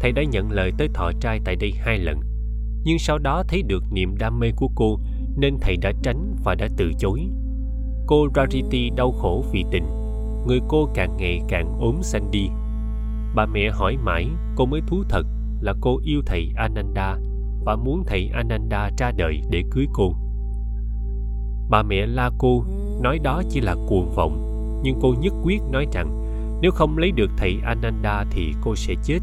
Thầy 0.00 0.12
đã 0.12 0.22
nhận 0.22 0.50
lời 0.50 0.72
tới 0.78 0.88
thọ 0.94 1.12
trai 1.20 1.40
tại 1.44 1.56
đây 1.56 1.72
hai 1.78 1.98
lần. 1.98 2.20
Nhưng 2.84 2.98
sau 2.98 3.18
đó 3.18 3.42
thấy 3.48 3.62
được 3.62 3.84
niềm 3.92 4.16
đam 4.18 4.38
mê 4.40 4.52
của 4.56 4.68
cô 4.74 4.98
nên 5.36 5.56
thầy 5.60 5.76
đã 5.76 5.92
tránh 6.02 6.36
và 6.44 6.54
đã 6.54 6.68
từ 6.76 6.92
chối. 6.98 7.26
Cô 8.06 8.26
Rarity 8.34 8.90
đau 8.96 9.12
khổ 9.12 9.44
vì 9.52 9.64
tình. 9.70 9.84
Người 10.46 10.60
cô 10.68 10.88
càng 10.94 11.16
ngày 11.16 11.40
càng 11.48 11.78
ốm 11.80 12.02
xanh 12.02 12.30
đi. 12.30 12.48
Bà 13.34 13.46
mẹ 13.46 13.70
hỏi 13.70 13.96
mãi, 14.04 14.28
cô 14.56 14.66
mới 14.66 14.80
thú 14.86 15.02
thật 15.08 15.26
là 15.60 15.74
cô 15.80 16.00
yêu 16.04 16.20
thầy 16.26 16.48
Ananda 16.56 17.18
và 17.64 17.76
muốn 17.76 18.02
thầy 18.06 18.30
Ananda 18.34 18.90
ra 18.98 19.10
đời 19.16 19.40
để 19.50 19.62
cưới 19.70 19.86
cô. 19.92 20.12
Bà 21.70 21.82
mẹ 21.82 22.06
la 22.06 22.30
cô, 22.38 22.64
nói 23.02 23.18
đó 23.18 23.42
chỉ 23.50 23.60
là 23.60 23.74
cuồng 23.88 24.12
vọng 24.16 24.50
nhưng 24.84 24.98
cô 25.02 25.14
nhất 25.20 25.32
quyết 25.42 25.62
nói 25.70 25.86
rằng 25.92 26.20
nếu 26.62 26.70
không 26.70 26.98
lấy 26.98 27.10
được 27.10 27.30
thầy 27.36 27.56
Ananda 27.64 28.24
thì 28.30 28.52
cô 28.60 28.74
sẽ 28.76 28.94
chết. 29.04 29.18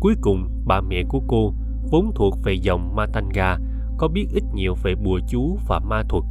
Cuối 0.00 0.14
cùng, 0.20 0.48
bà 0.66 0.80
mẹ 0.80 1.02
của 1.08 1.20
cô, 1.28 1.54
vốn 1.90 2.12
thuộc 2.14 2.34
về 2.44 2.52
dòng 2.52 2.96
Matanga, 2.96 3.58
có 4.00 4.08
biết 4.08 4.26
ít 4.32 4.42
nhiều 4.54 4.74
về 4.82 4.94
bùa 4.94 5.20
chú 5.28 5.58
và 5.68 5.78
ma 5.78 6.02
thuật, 6.08 6.24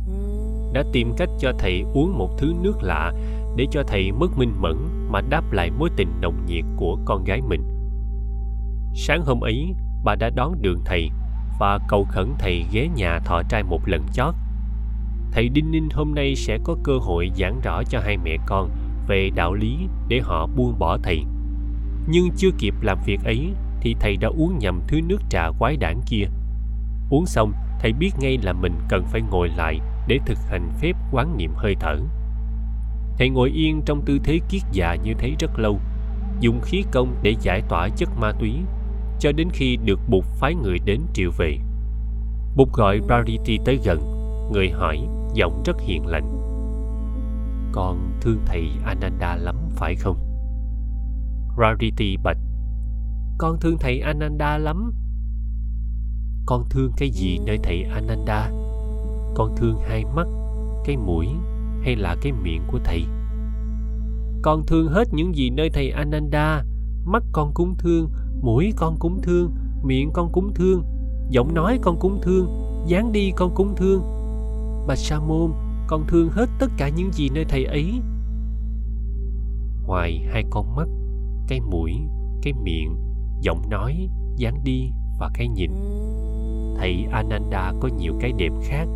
đã 0.74 0.84
tìm 0.94 1.14
cách 1.18 1.30
cho 1.40 1.52
thầy 1.60 1.84
uống 1.94 2.18
một 2.18 2.30
thứ 2.38 2.54
nước 2.62 2.78
lạ 2.82 3.14
để 3.56 3.66
cho 3.72 3.84
thầy 3.88 4.12
mất 4.12 4.38
minh 4.38 4.54
mẫn 4.62 4.78
mà 5.10 5.22
đáp 5.30 5.52
lại 5.52 5.72
mối 5.72 5.90
tình 5.96 6.10
nồng 6.22 6.46
nhiệt 6.46 6.64
của 6.78 6.98
con 7.06 7.24
gái 7.24 7.42
mình. 7.42 7.64
Sáng 8.96 9.22
hôm 9.26 9.40
ấy, 9.40 9.76
bà 10.04 10.16
đã 10.16 10.30
đón 10.36 10.62
đường 10.62 10.82
thầy 10.86 11.10
và 11.60 11.80
cầu 11.88 12.06
khẩn 12.10 12.34
thầy 12.40 12.66
ghé 12.72 12.88
nhà 12.96 13.20
thọ 13.20 13.42
trai 13.50 13.64
một 13.64 13.82
lần 13.86 14.04
chót 14.14 14.36
thầy 15.32 15.50
Đinh 15.50 15.72
Ninh 15.72 15.90
hôm 15.94 16.16
nay 16.16 16.36
sẽ 16.36 16.58
có 16.64 16.76
cơ 16.84 16.98
hội 16.98 17.32
giảng 17.36 17.60
rõ 17.64 17.84
cho 17.84 18.00
hai 18.00 18.18
mẹ 18.18 18.38
con 18.46 18.70
về 19.08 19.30
đạo 19.36 19.54
lý 19.54 19.78
để 20.08 20.20
họ 20.24 20.48
buông 20.56 20.80
bỏ 20.80 20.98
thầy. 21.04 21.24
Nhưng 22.08 22.30
chưa 22.38 22.50
kịp 22.58 22.74
làm 22.82 22.98
việc 23.06 23.20
ấy 23.24 23.50
thì 23.82 23.96
thầy 24.00 24.18
đã 24.18 24.28
uống 24.28 24.60
nhầm 24.60 24.82
thứ 24.88 25.02
nước 25.02 25.22
trà 25.30 25.52
quái 25.60 25.78
đản 25.78 26.02
kia. 26.10 26.26
Uống 27.10 27.25
xong, 27.25 27.54
thầy 27.80 27.94
biết 27.94 28.12
ngay 28.20 28.38
là 28.44 28.54
mình 28.54 28.74
cần 28.89 29.06
phải 29.06 29.22
ngồi 29.22 29.50
lại 29.50 29.80
để 30.08 30.20
thực 30.25 30.38
hành 30.50 30.72
phép 30.82 30.94
quán 31.12 31.38
niệm 31.38 31.51
hơi 31.56 31.75
thở. 31.80 31.96
Thầy 33.18 33.30
ngồi 33.30 33.50
yên 33.50 33.82
trong 33.86 34.01
tư 34.06 34.20
thế 34.24 34.39
kiết 34.50 34.62
già 34.72 34.96
như 34.96 35.13
thế 35.18 35.36
rất 35.39 35.60
lâu, 35.60 35.80
dùng 36.39 36.62
khí 36.62 36.84
công 36.92 37.16
để 37.22 37.36
giải 37.42 37.62
tỏa 37.70 37.89
chất 37.89 38.10
ma 38.20 38.32
túy, 38.39 38.54
cho 39.20 39.32
đến 39.32 39.48
khi 39.54 39.78
được 39.86 40.00
Bụt 40.10 40.24
phái 40.25 40.56
người 40.56 40.78
đến 40.86 41.01
triệu 41.13 41.32
về. 41.38 41.58
Bụt 42.56 42.68
gọi 42.74 43.00
Rarity 43.10 43.58
tới 43.66 43.80
gần, 43.86 44.00
người 44.51 44.70
hỏi 44.70 45.00
giọng 45.34 45.63
rất 45.66 45.82
hiền 45.82 46.06
lành 46.06 46.39
con 47.72 48.12
thương 48.22 48.39
thầy 48.46 48.70
ananda 48.86 49.36
lắm 49.36 49.56
phải 49.75 49.96
không 49.96 50.18
rarity 51.58 52.18
bạch 52.24 52.38
con 53.38 53.60
thương 53.60 53.78
thầy 53.80 54.00
ananda 54.00 54.58
lắm 54.58 54.92
con 56.50 56.65
thương 56.70 56.91
cái 56.98 57.10
gì 57.10 57.39
nơi 57.46 57.58
thầy 57.63 57.84
ananda? 57.84 58.51
Con 59.36 59.56
thương 59.58 59.77
hai 59.79 60.06
mắt, 60.15 60.27
cái 60.86 60.98
mũi 60.98 61.27
hay 61.84 61.96
là 61.96 62.15
cái 62.22 62.32
miệng 62.32 62.62
của 62.68 62.79
thầy? 62.84 63.03
Con 64.41 64.63
thương 64.68 64.88
hết 64.88 65.13
những 65.13 65.36
gì 65.36 65.50
nơi 65.50 65.70
thầy 65.70 65.91
ananda. 65.91 66.63
Mắt 67.06 67.24
con 67.32 67.51
cũng 67.53 67.75
thương, 67.77 68.10
mũi 68.41 68.74
con 68.75 68.96
cũng 69.00 69.22
thương, 69.22 69.51
miệng 69.84 70.12
con 70.13 70.32
cũng 70.32 70.53
thương, 70.53 70.84
giọng 71.29 71.53
nói 71.53 71.79
con 71.82 72.00
cũng 72.00 72.20
thương, 72.22 72.48
dáng 72.88 73.12
đi 73.12 73.32
con 73.36 73.56
cũng 73.56 73.75
thương. 73.75 74.01
Bà 74.88 74.96
sa 74.96 75.20
môn, 75.20 75.51
con 75.88 76.03
thương 76.08 76.29
hết 76.29 76.50
tất 76.60 76.72
cả 76.77 76.89
những 76.89 77.12
gì 77.13 77.29
nơi 77.29 77.46
thầy 77.50 77.65
ấy. 77.65 78.01
Ngoài 79.88 80.25
hai 80.32 80.44
con 80.50 80.75
mắt, 80.75 80.88
cái 81.48 81.60
mũi, 81.62 81.91
cái 82.41 82.53
miệng, 82.53 82.96
giọng 83.41 83.70
nói, 83.70 84.10
dáng 84.38 84.63
đi 84.63 84.91
và 85.20 85.30
cái 85.34 85.48
nhìn. 85.48 85.72
Thầy 86.78 87.06
ananda 87.12 87.74
có 87.80 87.90
nhiều 87.98 88.14
cái 88.20 88.32
đẹp 88.38 88.52
khác 88.64 88.88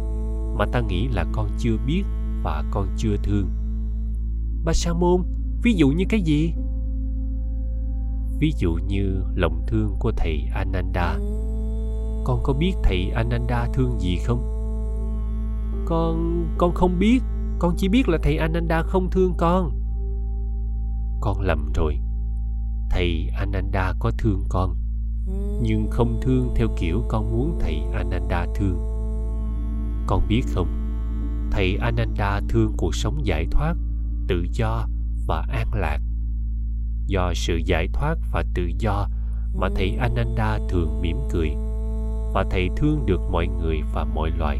mà 0.57 0.65
ta 0.65 0.81
nghĩ 0.81 1.07
là 1.07 1.25
con 1.31 1.49
chưa 1.57 1.77
biết 1.85 2.03
và 2.43 2.63
con 2.71 2.87
chưa 2.97 3.15
thương. 3.23 3.49
Bà 4.65 4.73
sa 4.73 4.93
môn, 4.93 5.21
ví 5.63 5.73
dụ 5.73 5.89
như 5.89 6.05
cái 6.09 6.21
gì? 6.21 6.53
Ví 8.39 8.53
dụ 8.57 8.73
như 8.87 9.23
lòng 9.35 9.61
thương 9.67 9.95
của 9.99 10.11
thầy 10.17 10.49
ananda. 10.53 11.13
Con 12.23 12.39
có 12.43 12.53
biết 12.53 12.73
thầy 12.83 13.09
ananda 13.15 13.67
thương 13.73 13.99
gì 13.99 14.17
không? 14.25 14.49
Con 15.85 16.45
con 16.57 16.73
không 16.73 16.99
biết. 16.99 17.19
Con 17.59 17.75
chỉ 17.77 17.89
biết 17.89 18.09
là 18.09 18.17
thầy 18.23 18.37
ananda 18.37 18.81
không 18.81 19.09
thương 19.09 19.33
con. 19.37 19.71
Con 21.21 21.41
lầm 21.41 21.71
rồi. 21.75 21.99
Thầy 22.89 23.29
ananda 23.37 23.93
có 23.99 24.11
thương 24.17 24.43
con 24.49 24.82
nhưng 25.61 25.87
không 25.91 26.19
thương 26.21 26.53
theo 26.55 26.67
kiểu 26.79 27.03
con 27.07 27.31
muốn 27.31 27.57
thầy 27.59 27.81
ananda 27.93 28.45
thương. 28.55 28.77
Con 30.07 30.27
biết 30.27 30.41
không, 30.53 30.67
thầy 31.51 31.75
ananda 31.75 32.41
thương 32.49 32.73
cuộc 32.77 32.95
sống 32.95 33.25
giải 33.25 33.47
thoát, 33.51 33.75
tự 34.27 34.45
do 34.51 34.87
và 35.27 35.45
an 35.49 35.67
lạc. 35.73 35.99
Do 37.07 37.31
sự 37.35 37.61
giải 37.65 37.87
thoát 37.93 38.15
và 38.31 38.43
tự 38.53 38.69
do 38.79 39.07
mà 39.55 39.69
thầy 39.75 39.91
ananda 39.99 40.59
thường 40.69 41.01
mỉm 41.01 41.17
cười. 41.31 41.49
Và 42.33 42.45
thầy 42.51 42.69
thương 42.77 43.05
được 43.05 43.21
mọi 43.31 43.47
người 43.47 43.81
và 43.93 44.05
mọi 44.05 44.31
loài. 44.37 44.59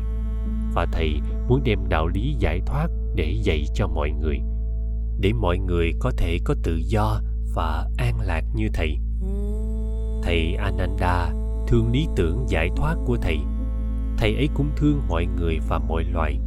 Và 0.74 0.86
thầy 0.92 1.20
muốn 1.48 1.62
đem 1.64 1.80
đạo 1.90 2.08
lý 2.08 2.36
giải 2.40 2.62
thoát 2.66 2.88
để 3.16 3.40
dạy 3.44 3.66
cho 3.74 3.88
mọi 3.88 4.12
người. 4.12 4.40
Để 5.20 5.34
mọi 5.34 5.58
người 5.58 5.92
có 6.00 6.12
thể 6.18 6.40
có 6.44 6.56
tự 6.64 6.82
do 6.86 7.22
và 7.56 7.90
an 7.98 8.20
lạc 8.22 8.44
như 8.56 8.68
thầy 8.74 8.98
thầy 10.24 10.56
ananda 10.56 11.30
thương 11.68 11.92
lý 11.92 12.08
tưởng 12.16 12.46
giải 12.50 12.70
thoát 12.76 12.96
của 13.06 13.18
thầy. 13.22 13.38
Thầy 14.18 14.36
ấy 14.36 14.50
cũng 14.54 14.70
thương 14.76 15.02
mọi 15.08 15.26
người 15.26 15.60
và 15.68 15.80
mọi 15.80 16.04
loài. 16.04 16.40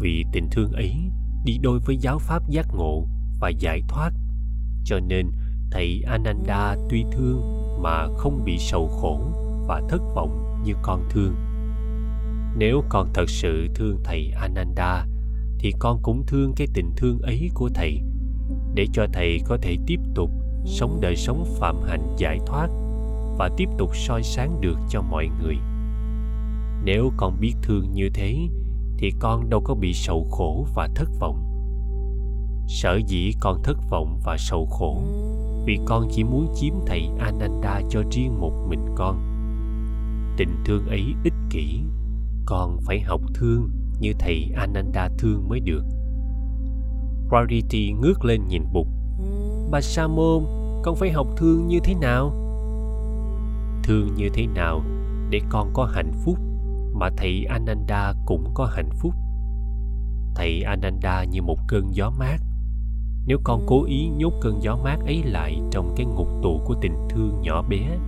Vì 0.00 0.24
tình 0.32 0.48
thương 0.50 0.72
ấy 0.72 0.94
đi 1.44 1.58
đôi 1.58 1.78
với 1.78 1.96
giáo 1.96 2.18
pháp 2.18 2.48
giác 2.48 2.66
ngộ 2.74 3.06
và 3.40 3.48
giải 3.48 3.82
thoát. 3.88 4.10
Cho 4.84 5.00
nên, 5.00 5.30
thầy 5.70 6.02
ananda 6.06 6.76
tuy 6.90 7.04
thương 7.12 7.42
mà 7.82 8.06
không 8.16 8.44
bị 8.44 8.58
sầu 8.58 8.88
khổ 8.88 9.20
và 9.66 9.82
thất 9.88 10.02
vọng 10.14 10.62
như 10.64 10.72
con 10.82 11.08
thương. 11.10 11.34
Nếu 12.56 12.84
con 12.88 13.08
thật 13.14 13.30
sự 13.30 13.68
thương 13.74 14.00
thầy 14.04 14.32
ananda, 14.40 15.06
thì 15.58 15.72
con 15.78 15.98
cũng 16.02 16.26
thương 16.26 16.52
cái 16.56 16.66
tình 16.74 16.90
thương 16.96 17.18
ấy 17.22 17.50
của 17.54 17.68
thầy, 17.74 18.00
để 18.74 18.86
cho 18.92 19.06
thầy 19.12 19.40
có 19.44 19.58
thể 19.62 19.76
tiếp 19.86 20.00
tục 20.14 20.30
sống 20.64 20.98
đời 21.00 21.16
sống 21.16 21.44
phạm 21.58 21.82
hạnh 21.82 22.16
giải 22.18 22.38
thoát 22.46 22.68
và 23.38 23.50
tiếp 23.56 23.68
tục 23.78 23.90
soi 23.96 24.22
sáng 24.22 24.60
được 24.60 24.78
cho 24.88 25.02
mọi 25.02 25.28
người 25.42 25.56
nếu 26.84 27.12
con 27.16 27.40
biết 27.40 27.54
thương 27.62 27.92
như 27.92 28.10
thế 28.14 28.36
thì 28.98 29.12
con 29.20 29.50
đâu 29.50 29.60
có 29.64 29.74
bị 29.74 29.92
sầu 29.94 30.26
khổ 30.30 30.66
và 30.74 30.88
thất 30.94 31.08
vọng 31.20 31.42
sở 32.68 33.00
dĩ 33.06 33.32
con 33.40 33.62
thất 33.62 33.78
vọng 33.90 34.20
và 34.24 34.36
sầu 34.38 34.66
khổ 34.66 35.02
vì 35.66 35.78
con 35.86 36.08
chỉ 36.12 36.24
muốn 36.24 36.54
chiếm 36.54 36.74
thầy 36.86 37.08
ananda 37.18 37.80
cho 37.90 38.02
riêng 38.10 38.40
một 38.40 38.66
mình 38.68 38.86
con 38.96 39.20
tình 40.36 40.56
thương 40.64 40.86
ấy 40.86 41.02
ích 41.24 41.34
kỷ 41.50 41.80
con 42.46 42.78
phải 42.86 43.00
học 43.00 43.20
thương 43.34 43.70
như 44.00 44.12
thầy 44.18 44.50
Ananda 44.56 45.08
thương 45.18 45.48
mới 45.48 45.60
được. 45.60 45.84
Rarity 47.30 47.92
ngước 47.92 48.24
lên 48.24 48.48
nhìn 48.48 48.62
Bụt. 48.72 48.86
Bà 49.70 49.80
Sa 49.80 50.06
môn, 50.06 50.44
con 50.82 50.96
phải 50.96 51.10
học 51.10 51.26
thương 51.36 51.68
như 51.68 51.78
thế 51.84 51.94
nào? 51.94 52.41
Thương 53.82 54.14
như 54.14 54.28
thế 54.34 54.46
nào 54.46 54.82
để 55.30 55.40
con 55.48 55.70
có 55.74 55.84
hạnh 55.84 56.12
phúc 56.24 56.38
mà 56.94 57.10
thầy 57.16 57.44
Ananda 57.44 58.14
cũng 58.26 58.50
có 58.54 58.64
hạnh 58.64 58.90
phúc. 58.98 59.14
Thầy 60.34 60.62
Ananda 60.62 61.24
như 61.24 61.42
một 61.42 61.58
cơn 61.68 61.94
gió 61.94 62.10
mát. 62.18 62.38
Nếu 63.26 63.38
con 63.44 63.62
cố 63.66 63.84
ý 63.84 64.08
nhốt 64.08 64.32
cơn 64.40 64.62
gió 64.62 64.76
mát 64.84 64.96
ấy 65.06 65.22
lại 65.22 65.60
trong 65.70 65.94
cái 65.96 66.06
ngục 66.06 66.28
tù 66.42 66.60
của 66.64 66.74
tình 66.80 66.94
thương 67.10 67.40
nhỏ 67.42 67.62
bé, 67.62 67.98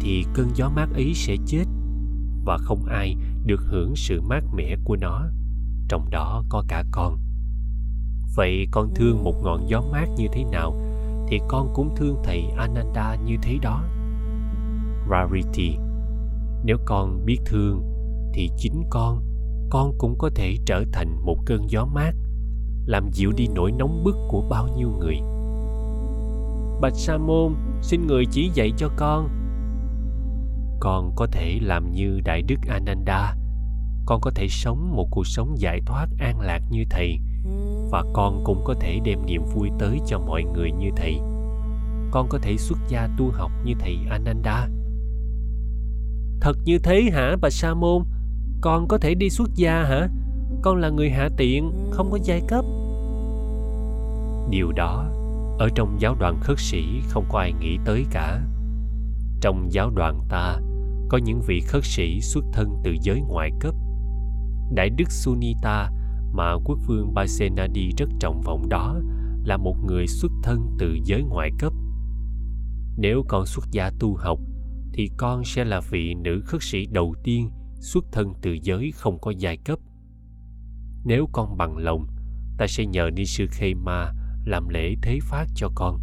thì 0.00 0.24
cơn 0.34 0.48
gió 0.54 0.68
mát 0.68 0.88
ấy 0.94 1.14
sẽ 1.14 1.36
chết 1.46 1.64
và 2.44 2.58
không 2.58 2.84
ai 2.84 3.16
được 3.46 3.60
hưởng 3.66 3.96
sự 3.96 4.20
mát 4.20 4.44
mẻ 4.54 4.76
của 4.84 4.96
nó 4.96 5.26
trong 5.88 6.10
đó 6.10 6.42
có 6.48 6.64
cả 6.68 6.84
con 6.90 7.18
vậy 8.36 8.66
con 8.70 8.94
thương 8.94 9.24
một 9.24 9.34
ngọn 9.42 9.68
gió 9.68 9.82
mát 9.92 10.06
như 10.16 10.26
thế 10.32 10.44
nào 10.44 10.80
thì 11.28 11.40
con 11.48 11.72
cũng 11.74 11.96
thương 11.96 12.16
thầy 12.24 12.44
ananda 12.56 13.14
như 13.14 13.36
thế 13.42 13.58
đó 13.62 13.84
rarity. 15.10 15.76
Nếu 16.64 16.76
con 16.84 17.24
biết 17.24 17.38
thương, 17.46 17.82
thì 18.34 18.50
chính 18.56 18.82
con 18.90 19.30
con 19.70 19.92
cũng 19.98 20.18
có 20.18 20.30
thể 20.34 20.56
trở 20.66 20.84
thành 20.92 21.16
một 21.24 21.36
cơn 21.46 21.70
gió 21.70 21.84
mát, 21.84 22.12
làm 22.86 23.10
dịu 23.12 23.32
đi 23.36 23.46
nỗi 23.54 23.72
nóng 23.72 24.04
bức 24.04 24.16
của 24.28 24.42
bao 24.50 24.68
nhiêu 24.76 24.90
người. 24.98 25.16
Bạch 26.80 26.94
sa 26.94 27.16
môn, 27.16 27.54
xin 27.82 28.06
người 28.06 28.24
chỉ 28.30 28.50
dạy 28.54 28.72
cho 28.76 28.88
con. 28.96 29.28
Con 30.80 31.12
có 31.16 31.26
thể 31.32 31.58
làm 31.62 31.92
như 31.92 32.20
đại 32.24 32.42
đức 32.42 32.56
ananda. 32.68 33.34
Con 34.06 34.20
có 34.20 34.30
thể 34.34 34.48
sống 34.48 34.96
một 34.96 35.08
cuộc 35.10 35.26
sống 35.26 35.54
giải 35.58 35.80
thoát 35.86 36.06
an 36.18 36.40
lạc 36.40 36.60
như 36.70 36.84
thầy, 36.90 37.18
và 37.90 38.04
con 38.12 38.40
cũng 38.44 38.62
có 38.64 38.74
thể 38.80 38.98
đem 39.04 39.26
niềm 39.26 39.42
vui 39.54 39.70
tới 39.78 39.98
cho 40.06 40.18
mọi 40.18 40.42
người 40.42 40.70
như 40.72 40.90
thầy. 40.96 41.14
Con 42.10 42.26
có 42.28 42.38
thể 42.42 42.56
xuất 42.56 42.78
gia 42.88 43.08
tu 43.18 43.30
học 43.30 43.50
như 43.64 43.74
thầy 43.80 43.98
ananda 44.10 44.68
thật 46.40 46.56
như 46.64 46.78
thế 46.78 47.02
hả 47.12 47.36
bà 47.40 47.50
sa 47.50 47.74
môn 47.74 48.02
con 48.60 48.88
có 48.88 48.98
thể 48.98 49.14
đi 49.14 49.30
xuất 49.30 49.50
gia 49.54 49.82
hả? 49.82 50.08
Con 50.62 50.76
là 50.76 50.88
người 50.88 51.10
hạ 51.10 51.28
tiện 51.36 51.72
không 51.90 52.10
có 52.10 52.18
giai 52.22 52.42
cấp. 52.48 52.64
Điều 54.50 54.72
đó 54.72 55.04
ở 55.58 55.68
trong 55.74 56.00
giáo 56.00 56.14
đoàn 56.20 56.38
khất 56.40 56.58
sĩ 56.58 56.84
không 57.08 57.24
có 57.28 57.38
ai 57.38 57.52
nghĩ 57.60 57.78
tới 57.84 58.04
cả. 58.10 58.40
Trong 59.40 59.72
giáo 59.72 59.90
đoàn 59.90 60.20
ta 60.28 60.58
có 61.08 61.18
những 61.18 61.40
vị 61.46 61.60
khất 61.60 61.84
sĩ 61.84 62.20
xuất 62.20 62.44
thân 62.52 62.76
từ 62.84 62.96
giới 63.02 63.20
ngoại 63.20 63.50
cấp. 63.60 63.74
Đại 64.74 64.90
đức 64.90 65.10
sunita 65.10 65.90
mà 66.32 66.54
quốc 66.64 66.78
vương 66.86 67.14
Baisenadi 67.14 67.90
rất 67.98 68.08
trọng 68.20 68.40
vọng 68.40 68.68
đó 68.68 68.96
là 69.44 69.56
một 69.56 69.76
người 69.86 70.06
xuất 70.06 70.32
thân 70.42 70.76
từ 70.78 70.98
giới 71.04 71.22
ngoại 71.22 71.50
cấp. 71.58 71.72
Nếu 72.96 73.24
con 73.28 73.46
xuất 73.46 73.64
gia 73.70 73.90
tu 73.98 74.16
học, 74.16 74.38
thì 74.92 75.10
con 75.16 75.44
sẽ 75.44 75.64
là 75.64 75.80
vị 75.90 76.14
nữ 76.14 76.42
khất 76.46 76.62
sĩ 76.62 76.86
đầu 76.86 77.14
tiên 77.24 77.50
xuất 77.74 78.04
thân 78.12 78.32
từ 78.42 78.56
giới 78.62 78.92
không 78.94 79.18
có 79.20 79.32
giai 79.38 79.56
cấp. 79.56 79.78
Nếu 81.04 81.28
con 81.32 81.56
bằng 81.56 81.76
lòng, 81.76 82.06
ta 82.58 82.66
sẽ 82.66 82.86
nhờ 82.86 83.10
ni 83.16 83.24
sư 83.24 83.46
Khema 83.50 84.12
làm 84.44 84.68
lễ 84.68 84.94
thế 85.02 85.18
phát 85.22 85.46
cho 85.54 85.68
con. 85.74 86.00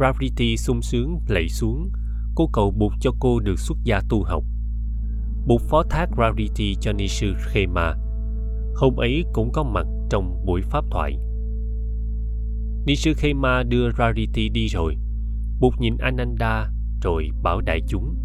Raviti 0.00 0.56
sung 0.56 0.82
sướng 0.82 1.20
lạy 1.28 1.48
xuống, 1.48 1.90
cô 2.34 2.50
cầu 2.52 2.70
buộc 2.70 2.92
cho 3.00 3.10
cô 3.20 3.40
được 3.40 3.58
xuất 3.58 3.78
gia 3.84 4.00
tu 4.08 4.22
học 4.22 4.44
buộc 5.46 5.60
phó 5.60 5.82
thác 5.82 6.06
Rarity 6.18 6.74
cho 6.80 6.92
ni 6.92 7.08
sư 7.08 7.34
Khema. 7.38 7.94
Hôm 8.74 8.96
ấy 8.96 9.24
cũng 9.32 9.52
có 9.52 9.62
mặt 9.62 9.86
trong 10.10 10.44
buổi 10.46 10.62
pháp 10.62 10.84
thoại. 10.90 11.16
Ni 12.86 12.96
sư 12.96 13.12
Khema 13.16 13.62
đưa 13.62 13.90
Rarity 13.98 14.48
đi 14.48 14.68
rồi. 14.68 14.96
Bụt 15.60 15.74
nhìn 15.78 15.96
Ananda 15.98 16.70
rồi 17.02 17.28
bảo 17.42 17.60
đại 17.60 17.80
chúng. 17.88 18.16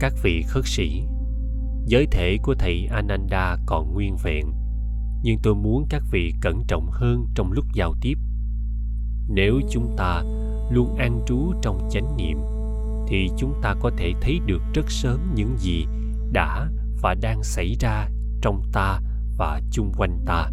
Các 0.00 0.12
vị 0.22 0.42
khất 0.46 0.64
sĩ, 0.66 1.02
giới 1.86 2.06
thể 2.10 2.36
của 2.42 2.54
thầy 2.58 2.86
Ananda 2.90 3.56
còn 3.66 3.94
nguyên 3.94 4.16
vẹn, 4.22 4.46
nhưng 5.22 5.38
tôi 5.42 5.54
muốn 5.54 5.86
các 5.90 6.02
vị 6.10 6.32
cẩn 6.40 6.62
trọng 6.68 6.90
hơn 6.90 7.26
trong 7.34 7.52
lúc 7.52 7.66
giao 7.74 7.94
tiếp. 8.00 8.18
Nếu 9.28 9.60
chúng 9.70 9.94
ta 9.96 10.22
luôn 10.70 10.96
an 10.96 11.20
trú 11.26 11.52
trong 11.62 11.88
chánh 11.90 12.16
niệm 12.16 12.38
thì 13.08 13.28
chúng 13.36 13.54
ta 13.62 13.74
có 13.80 13.90
thể 13.98 14.12
thấy 14.20 14.40
được 14.46 14.62
rất 14.74 14.90
sớm 14.90 15.34
những 15.34 15.56
gì 15.58 15.86
đã 16.32 16.68
và 17.02 17.14
đang 17.14 17.42
xảy 17.42 17.76
ra 17.80 18.08
trong 18.42 18.62
ta 18.72 19.00
và 19.38 19.60
chung 19.70 19.92
quanh 19.96 20.18
ta 20.26 20.50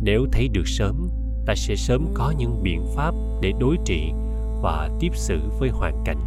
nếu 0.00 0.26
thấy 0.32 0.48
được 0.48 0.68
sớm 0.68 1.08
ta 1.46 1.54
sẽ 1.54 1.76
sớm 1.76 2.06
có 2.14 2.34
những 2.38 2.62
biện 2.62 2.86
pháp 2.96 3.14
để 3.40 3.52
đối 3.60 3.76
trị 3.84 4.12
và 4.62 4.90
tiếp 5.00 5.10
xử 5.14 5.40
với 5.58 5.70
hoàn 5.70 6.02
cảnh. 6.04 6.20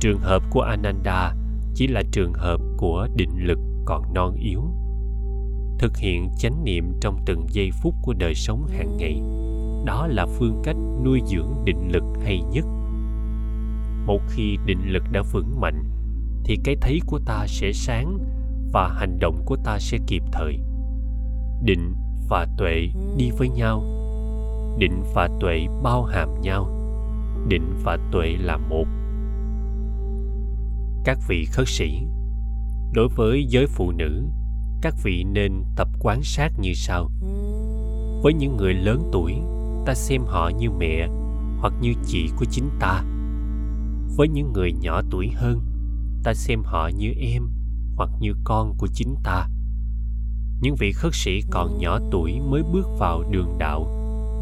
Trường 0.00 0.18
hợp 0.18 0.42
của 0.50 0.60
ananda 0.60 1.34
chỉ 1.74 1.86
là 1.86 2.02
trường 2.12 2.32
hợp 2.32 2.60
của 2.76 3.08
định 3.16 3.30
lực 3.36 3.58
còn 3.84 4.14
non 4.14 4.34
yếu. 4.34 4.60
Thực 5.78 5.96
hiện 5.96 6.28
chánh 6.38 6.64
niệm 6.64 6.92
trong 7.00 7.18
từng 7.26 7.46
giây 7.50 7.70
phút 7.82 7.94
của 8.02 8.14
đời 8.18 8.34
sống 8.34 8.66
hàng 8.66 8.96
ngày, 8.96 9.22
đó 9.84 10.06
là 10.06 10.26
phương 10.26 10.62
cách 10.64 10.76
nuôi 11.04 11.20
dưỡng 11.26 11.64
định 11.64 11.90
lực 11.92 12.04
hay 12.24 12.40
nhất. 12.52 12.64
Một 14.06 14.20
khi 14.28 14.56
định 14.66 14.92
lực 14.92 15.02
đã 15.12 15.22
vững 15.32 15.60
mạnh, 15.60 15.84
thì 16.44 16.58
cái 16.64 16.76
thấy 16.80 17.00
của 17.06 17.18
ta 17.26 17.46
sẽ 17.46 17.72
sáng 17.72 18.18
và 18.72 18.88
hành 18.88 19.18
động 19.18 19.42
của 19.44 19.56
ta 19.64 19.78
sẽ 19.78 19.98
kịp 20.06 20.22
thời. 20.32 20.58
Định 21.62 21.94
và 22.28 22.46
tuệ 22.58 22.88
đi 23.16 23.30
với 23.38 23.48
nhau. 23.48 23.82
Định 24.78 25.02
và 25.14 25.28
tuệ 25.40 25.66
bao 25.82 26.04
hàm 26.04 26.40
nhau. 26.40 26.68
Định 27.48 27.74
và 27.84 27.98
tuệ 28.12 28.36
là 28.40 28.56
một. 28.56 28.86
Các 31.04 31.18
vị 31.28 31.44
khất 31.44 31.68
sĩ, 31.68 32.02
đối 32.92 33.08
với 33.08 33.44
giới 33.48 33.66
phụ 33.66 33.90
nữ, 33.90 34.22
các 34.82 34.94
vị 35.02 35.24
nên 35.24 35.64
tập 35.76 35.88
quán 36.00 36.22
sát 36.22 36.52
như 36.58 36.72
sau. 36.74 37.10
Với 38.22 38.34
những 38.34 38.56
người 38.56 38.74
lớn 38.74 39.10
tuổi, 39.12 39.34
ta 39.86 39.94
xem 39.94 40.22
họ 40.26 40.48
như 40.48 40.70
mẹ 40.70 41.08
hoặc 41.58 41.72
như 41.80 41.92
chị 42.06 42.28
của 42.36 42.44
chính 42.50 42.70
ta. 42.80 43.04
Với 44.16 44.28
những 44.28 44.52
người 44.52 44.72
nhỏ 44.72 45.02
tuổi 45.10 45.30
hơn, 45.34 45.60
ta 46.24 46.34
xem 46.34 46.62
họ 46.64 46.90
như 46.96 47.12
em 47.18 47.42
hoặc 47.96 48.10
như 48.20 48.32
con 48.44 48.74
của 48.78 48.86
chính 48.86 49.14
ta 49.22 49.48
những 50.60 50.76
vị 50.76 50.92
khất 50.92 51.14
sĩ 51.14 51.42
còn 51.50 51.78
nhỏ 51.78 51.98
tuổi 52.10 52.40
mới 52.40 52.62
bước 52.72 52.88
vào 52.98 53.22
đường 53.30 53.58
đạo, 53.58 53.86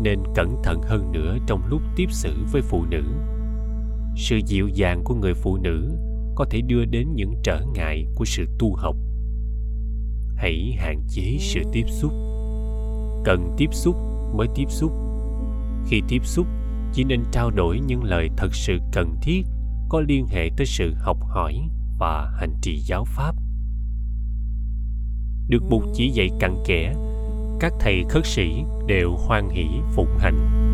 nên 0.02 0.18
cẩn 0.34 0.56
thận 0.64 0.82
hơn 0.82 1.12
nữa 1.12 1.36
trong 1.46 1.60
lúc 1.68 1.82
tiếp 1.96 2.06
xử 2.10 2.34
với 2.52 2.62
phụ 2.62 2.84
nữ. 2.90 3.02
Sự 4.16 4.40
dịu 4.46 4.68
dàng 4.68 5.02
của 5.04 5.14
người 5.14 5.34
phụ 5.34 5.56
nữ 5.56 5.90
có 6.34 6.44
thể 6.50 6.60
đưa 6.60 6.84
đến 6.84 7.08
những 7.14 7.34
trở 7.42 7.60
ngại 7.74 8.06
của 8.14 8.24
sự 8.24 8.44
tu 8.58 8.74
học. 8.74 8.96
Hãy 10.36 10.76
hạn 10.78 11.02
chế 11.08 11.36
sự 11.40 11.60
tiếp 11.72 11.84
xúc. 11.88 12.12
Cần 13.24 13.54
tiếp 13.56 13.68
xúc 13.72 13.96
mới 14.34 14.46
tiếp 14.54 14.66
xúc. 14.68 14.92
Khi 15.86 16.02
tiếp 16.08 16.24
xúc, 16.24 16.46
chỉ 16.92 17.04
nên 17.04 17.24
trao 17.32 17.50
đổi 17.50 17.80
những 17.80 18.04
lời 18.04 18.28
thật 18.36 18.54
sự 18.54 18.78
cần 18.92 19.16
thiết 19.22 19.42
có 19.88 20.00
liên 20.00 20.26
hệ 20.26 20.50
tới 20.56 20.66
sự 20.66 20.94
học 20.94 21.18
hỏi 21.22 21.54
và 21.98 22.32
hành 22.40 22.54
trì 22.62 22.78
giáo 22.78 23.04
pháp 23.04 23.41
được 25.52 25.62
buộc 25.70 25.82
chỉ 25.94 26.08
dạy 26.08 26.30
cặn 26.40 26.56
kẽ, 26.66 26.92
các 27.60 27.72
thầy 27.80 28.04
khất 28.08 28.26
sĩ 28.26 28.62
đều 28.86 29.10
hoan 29.10 29.48
hỷ 29.48 29.66
phụng 29.94 30.18
hành. 30.18 30.71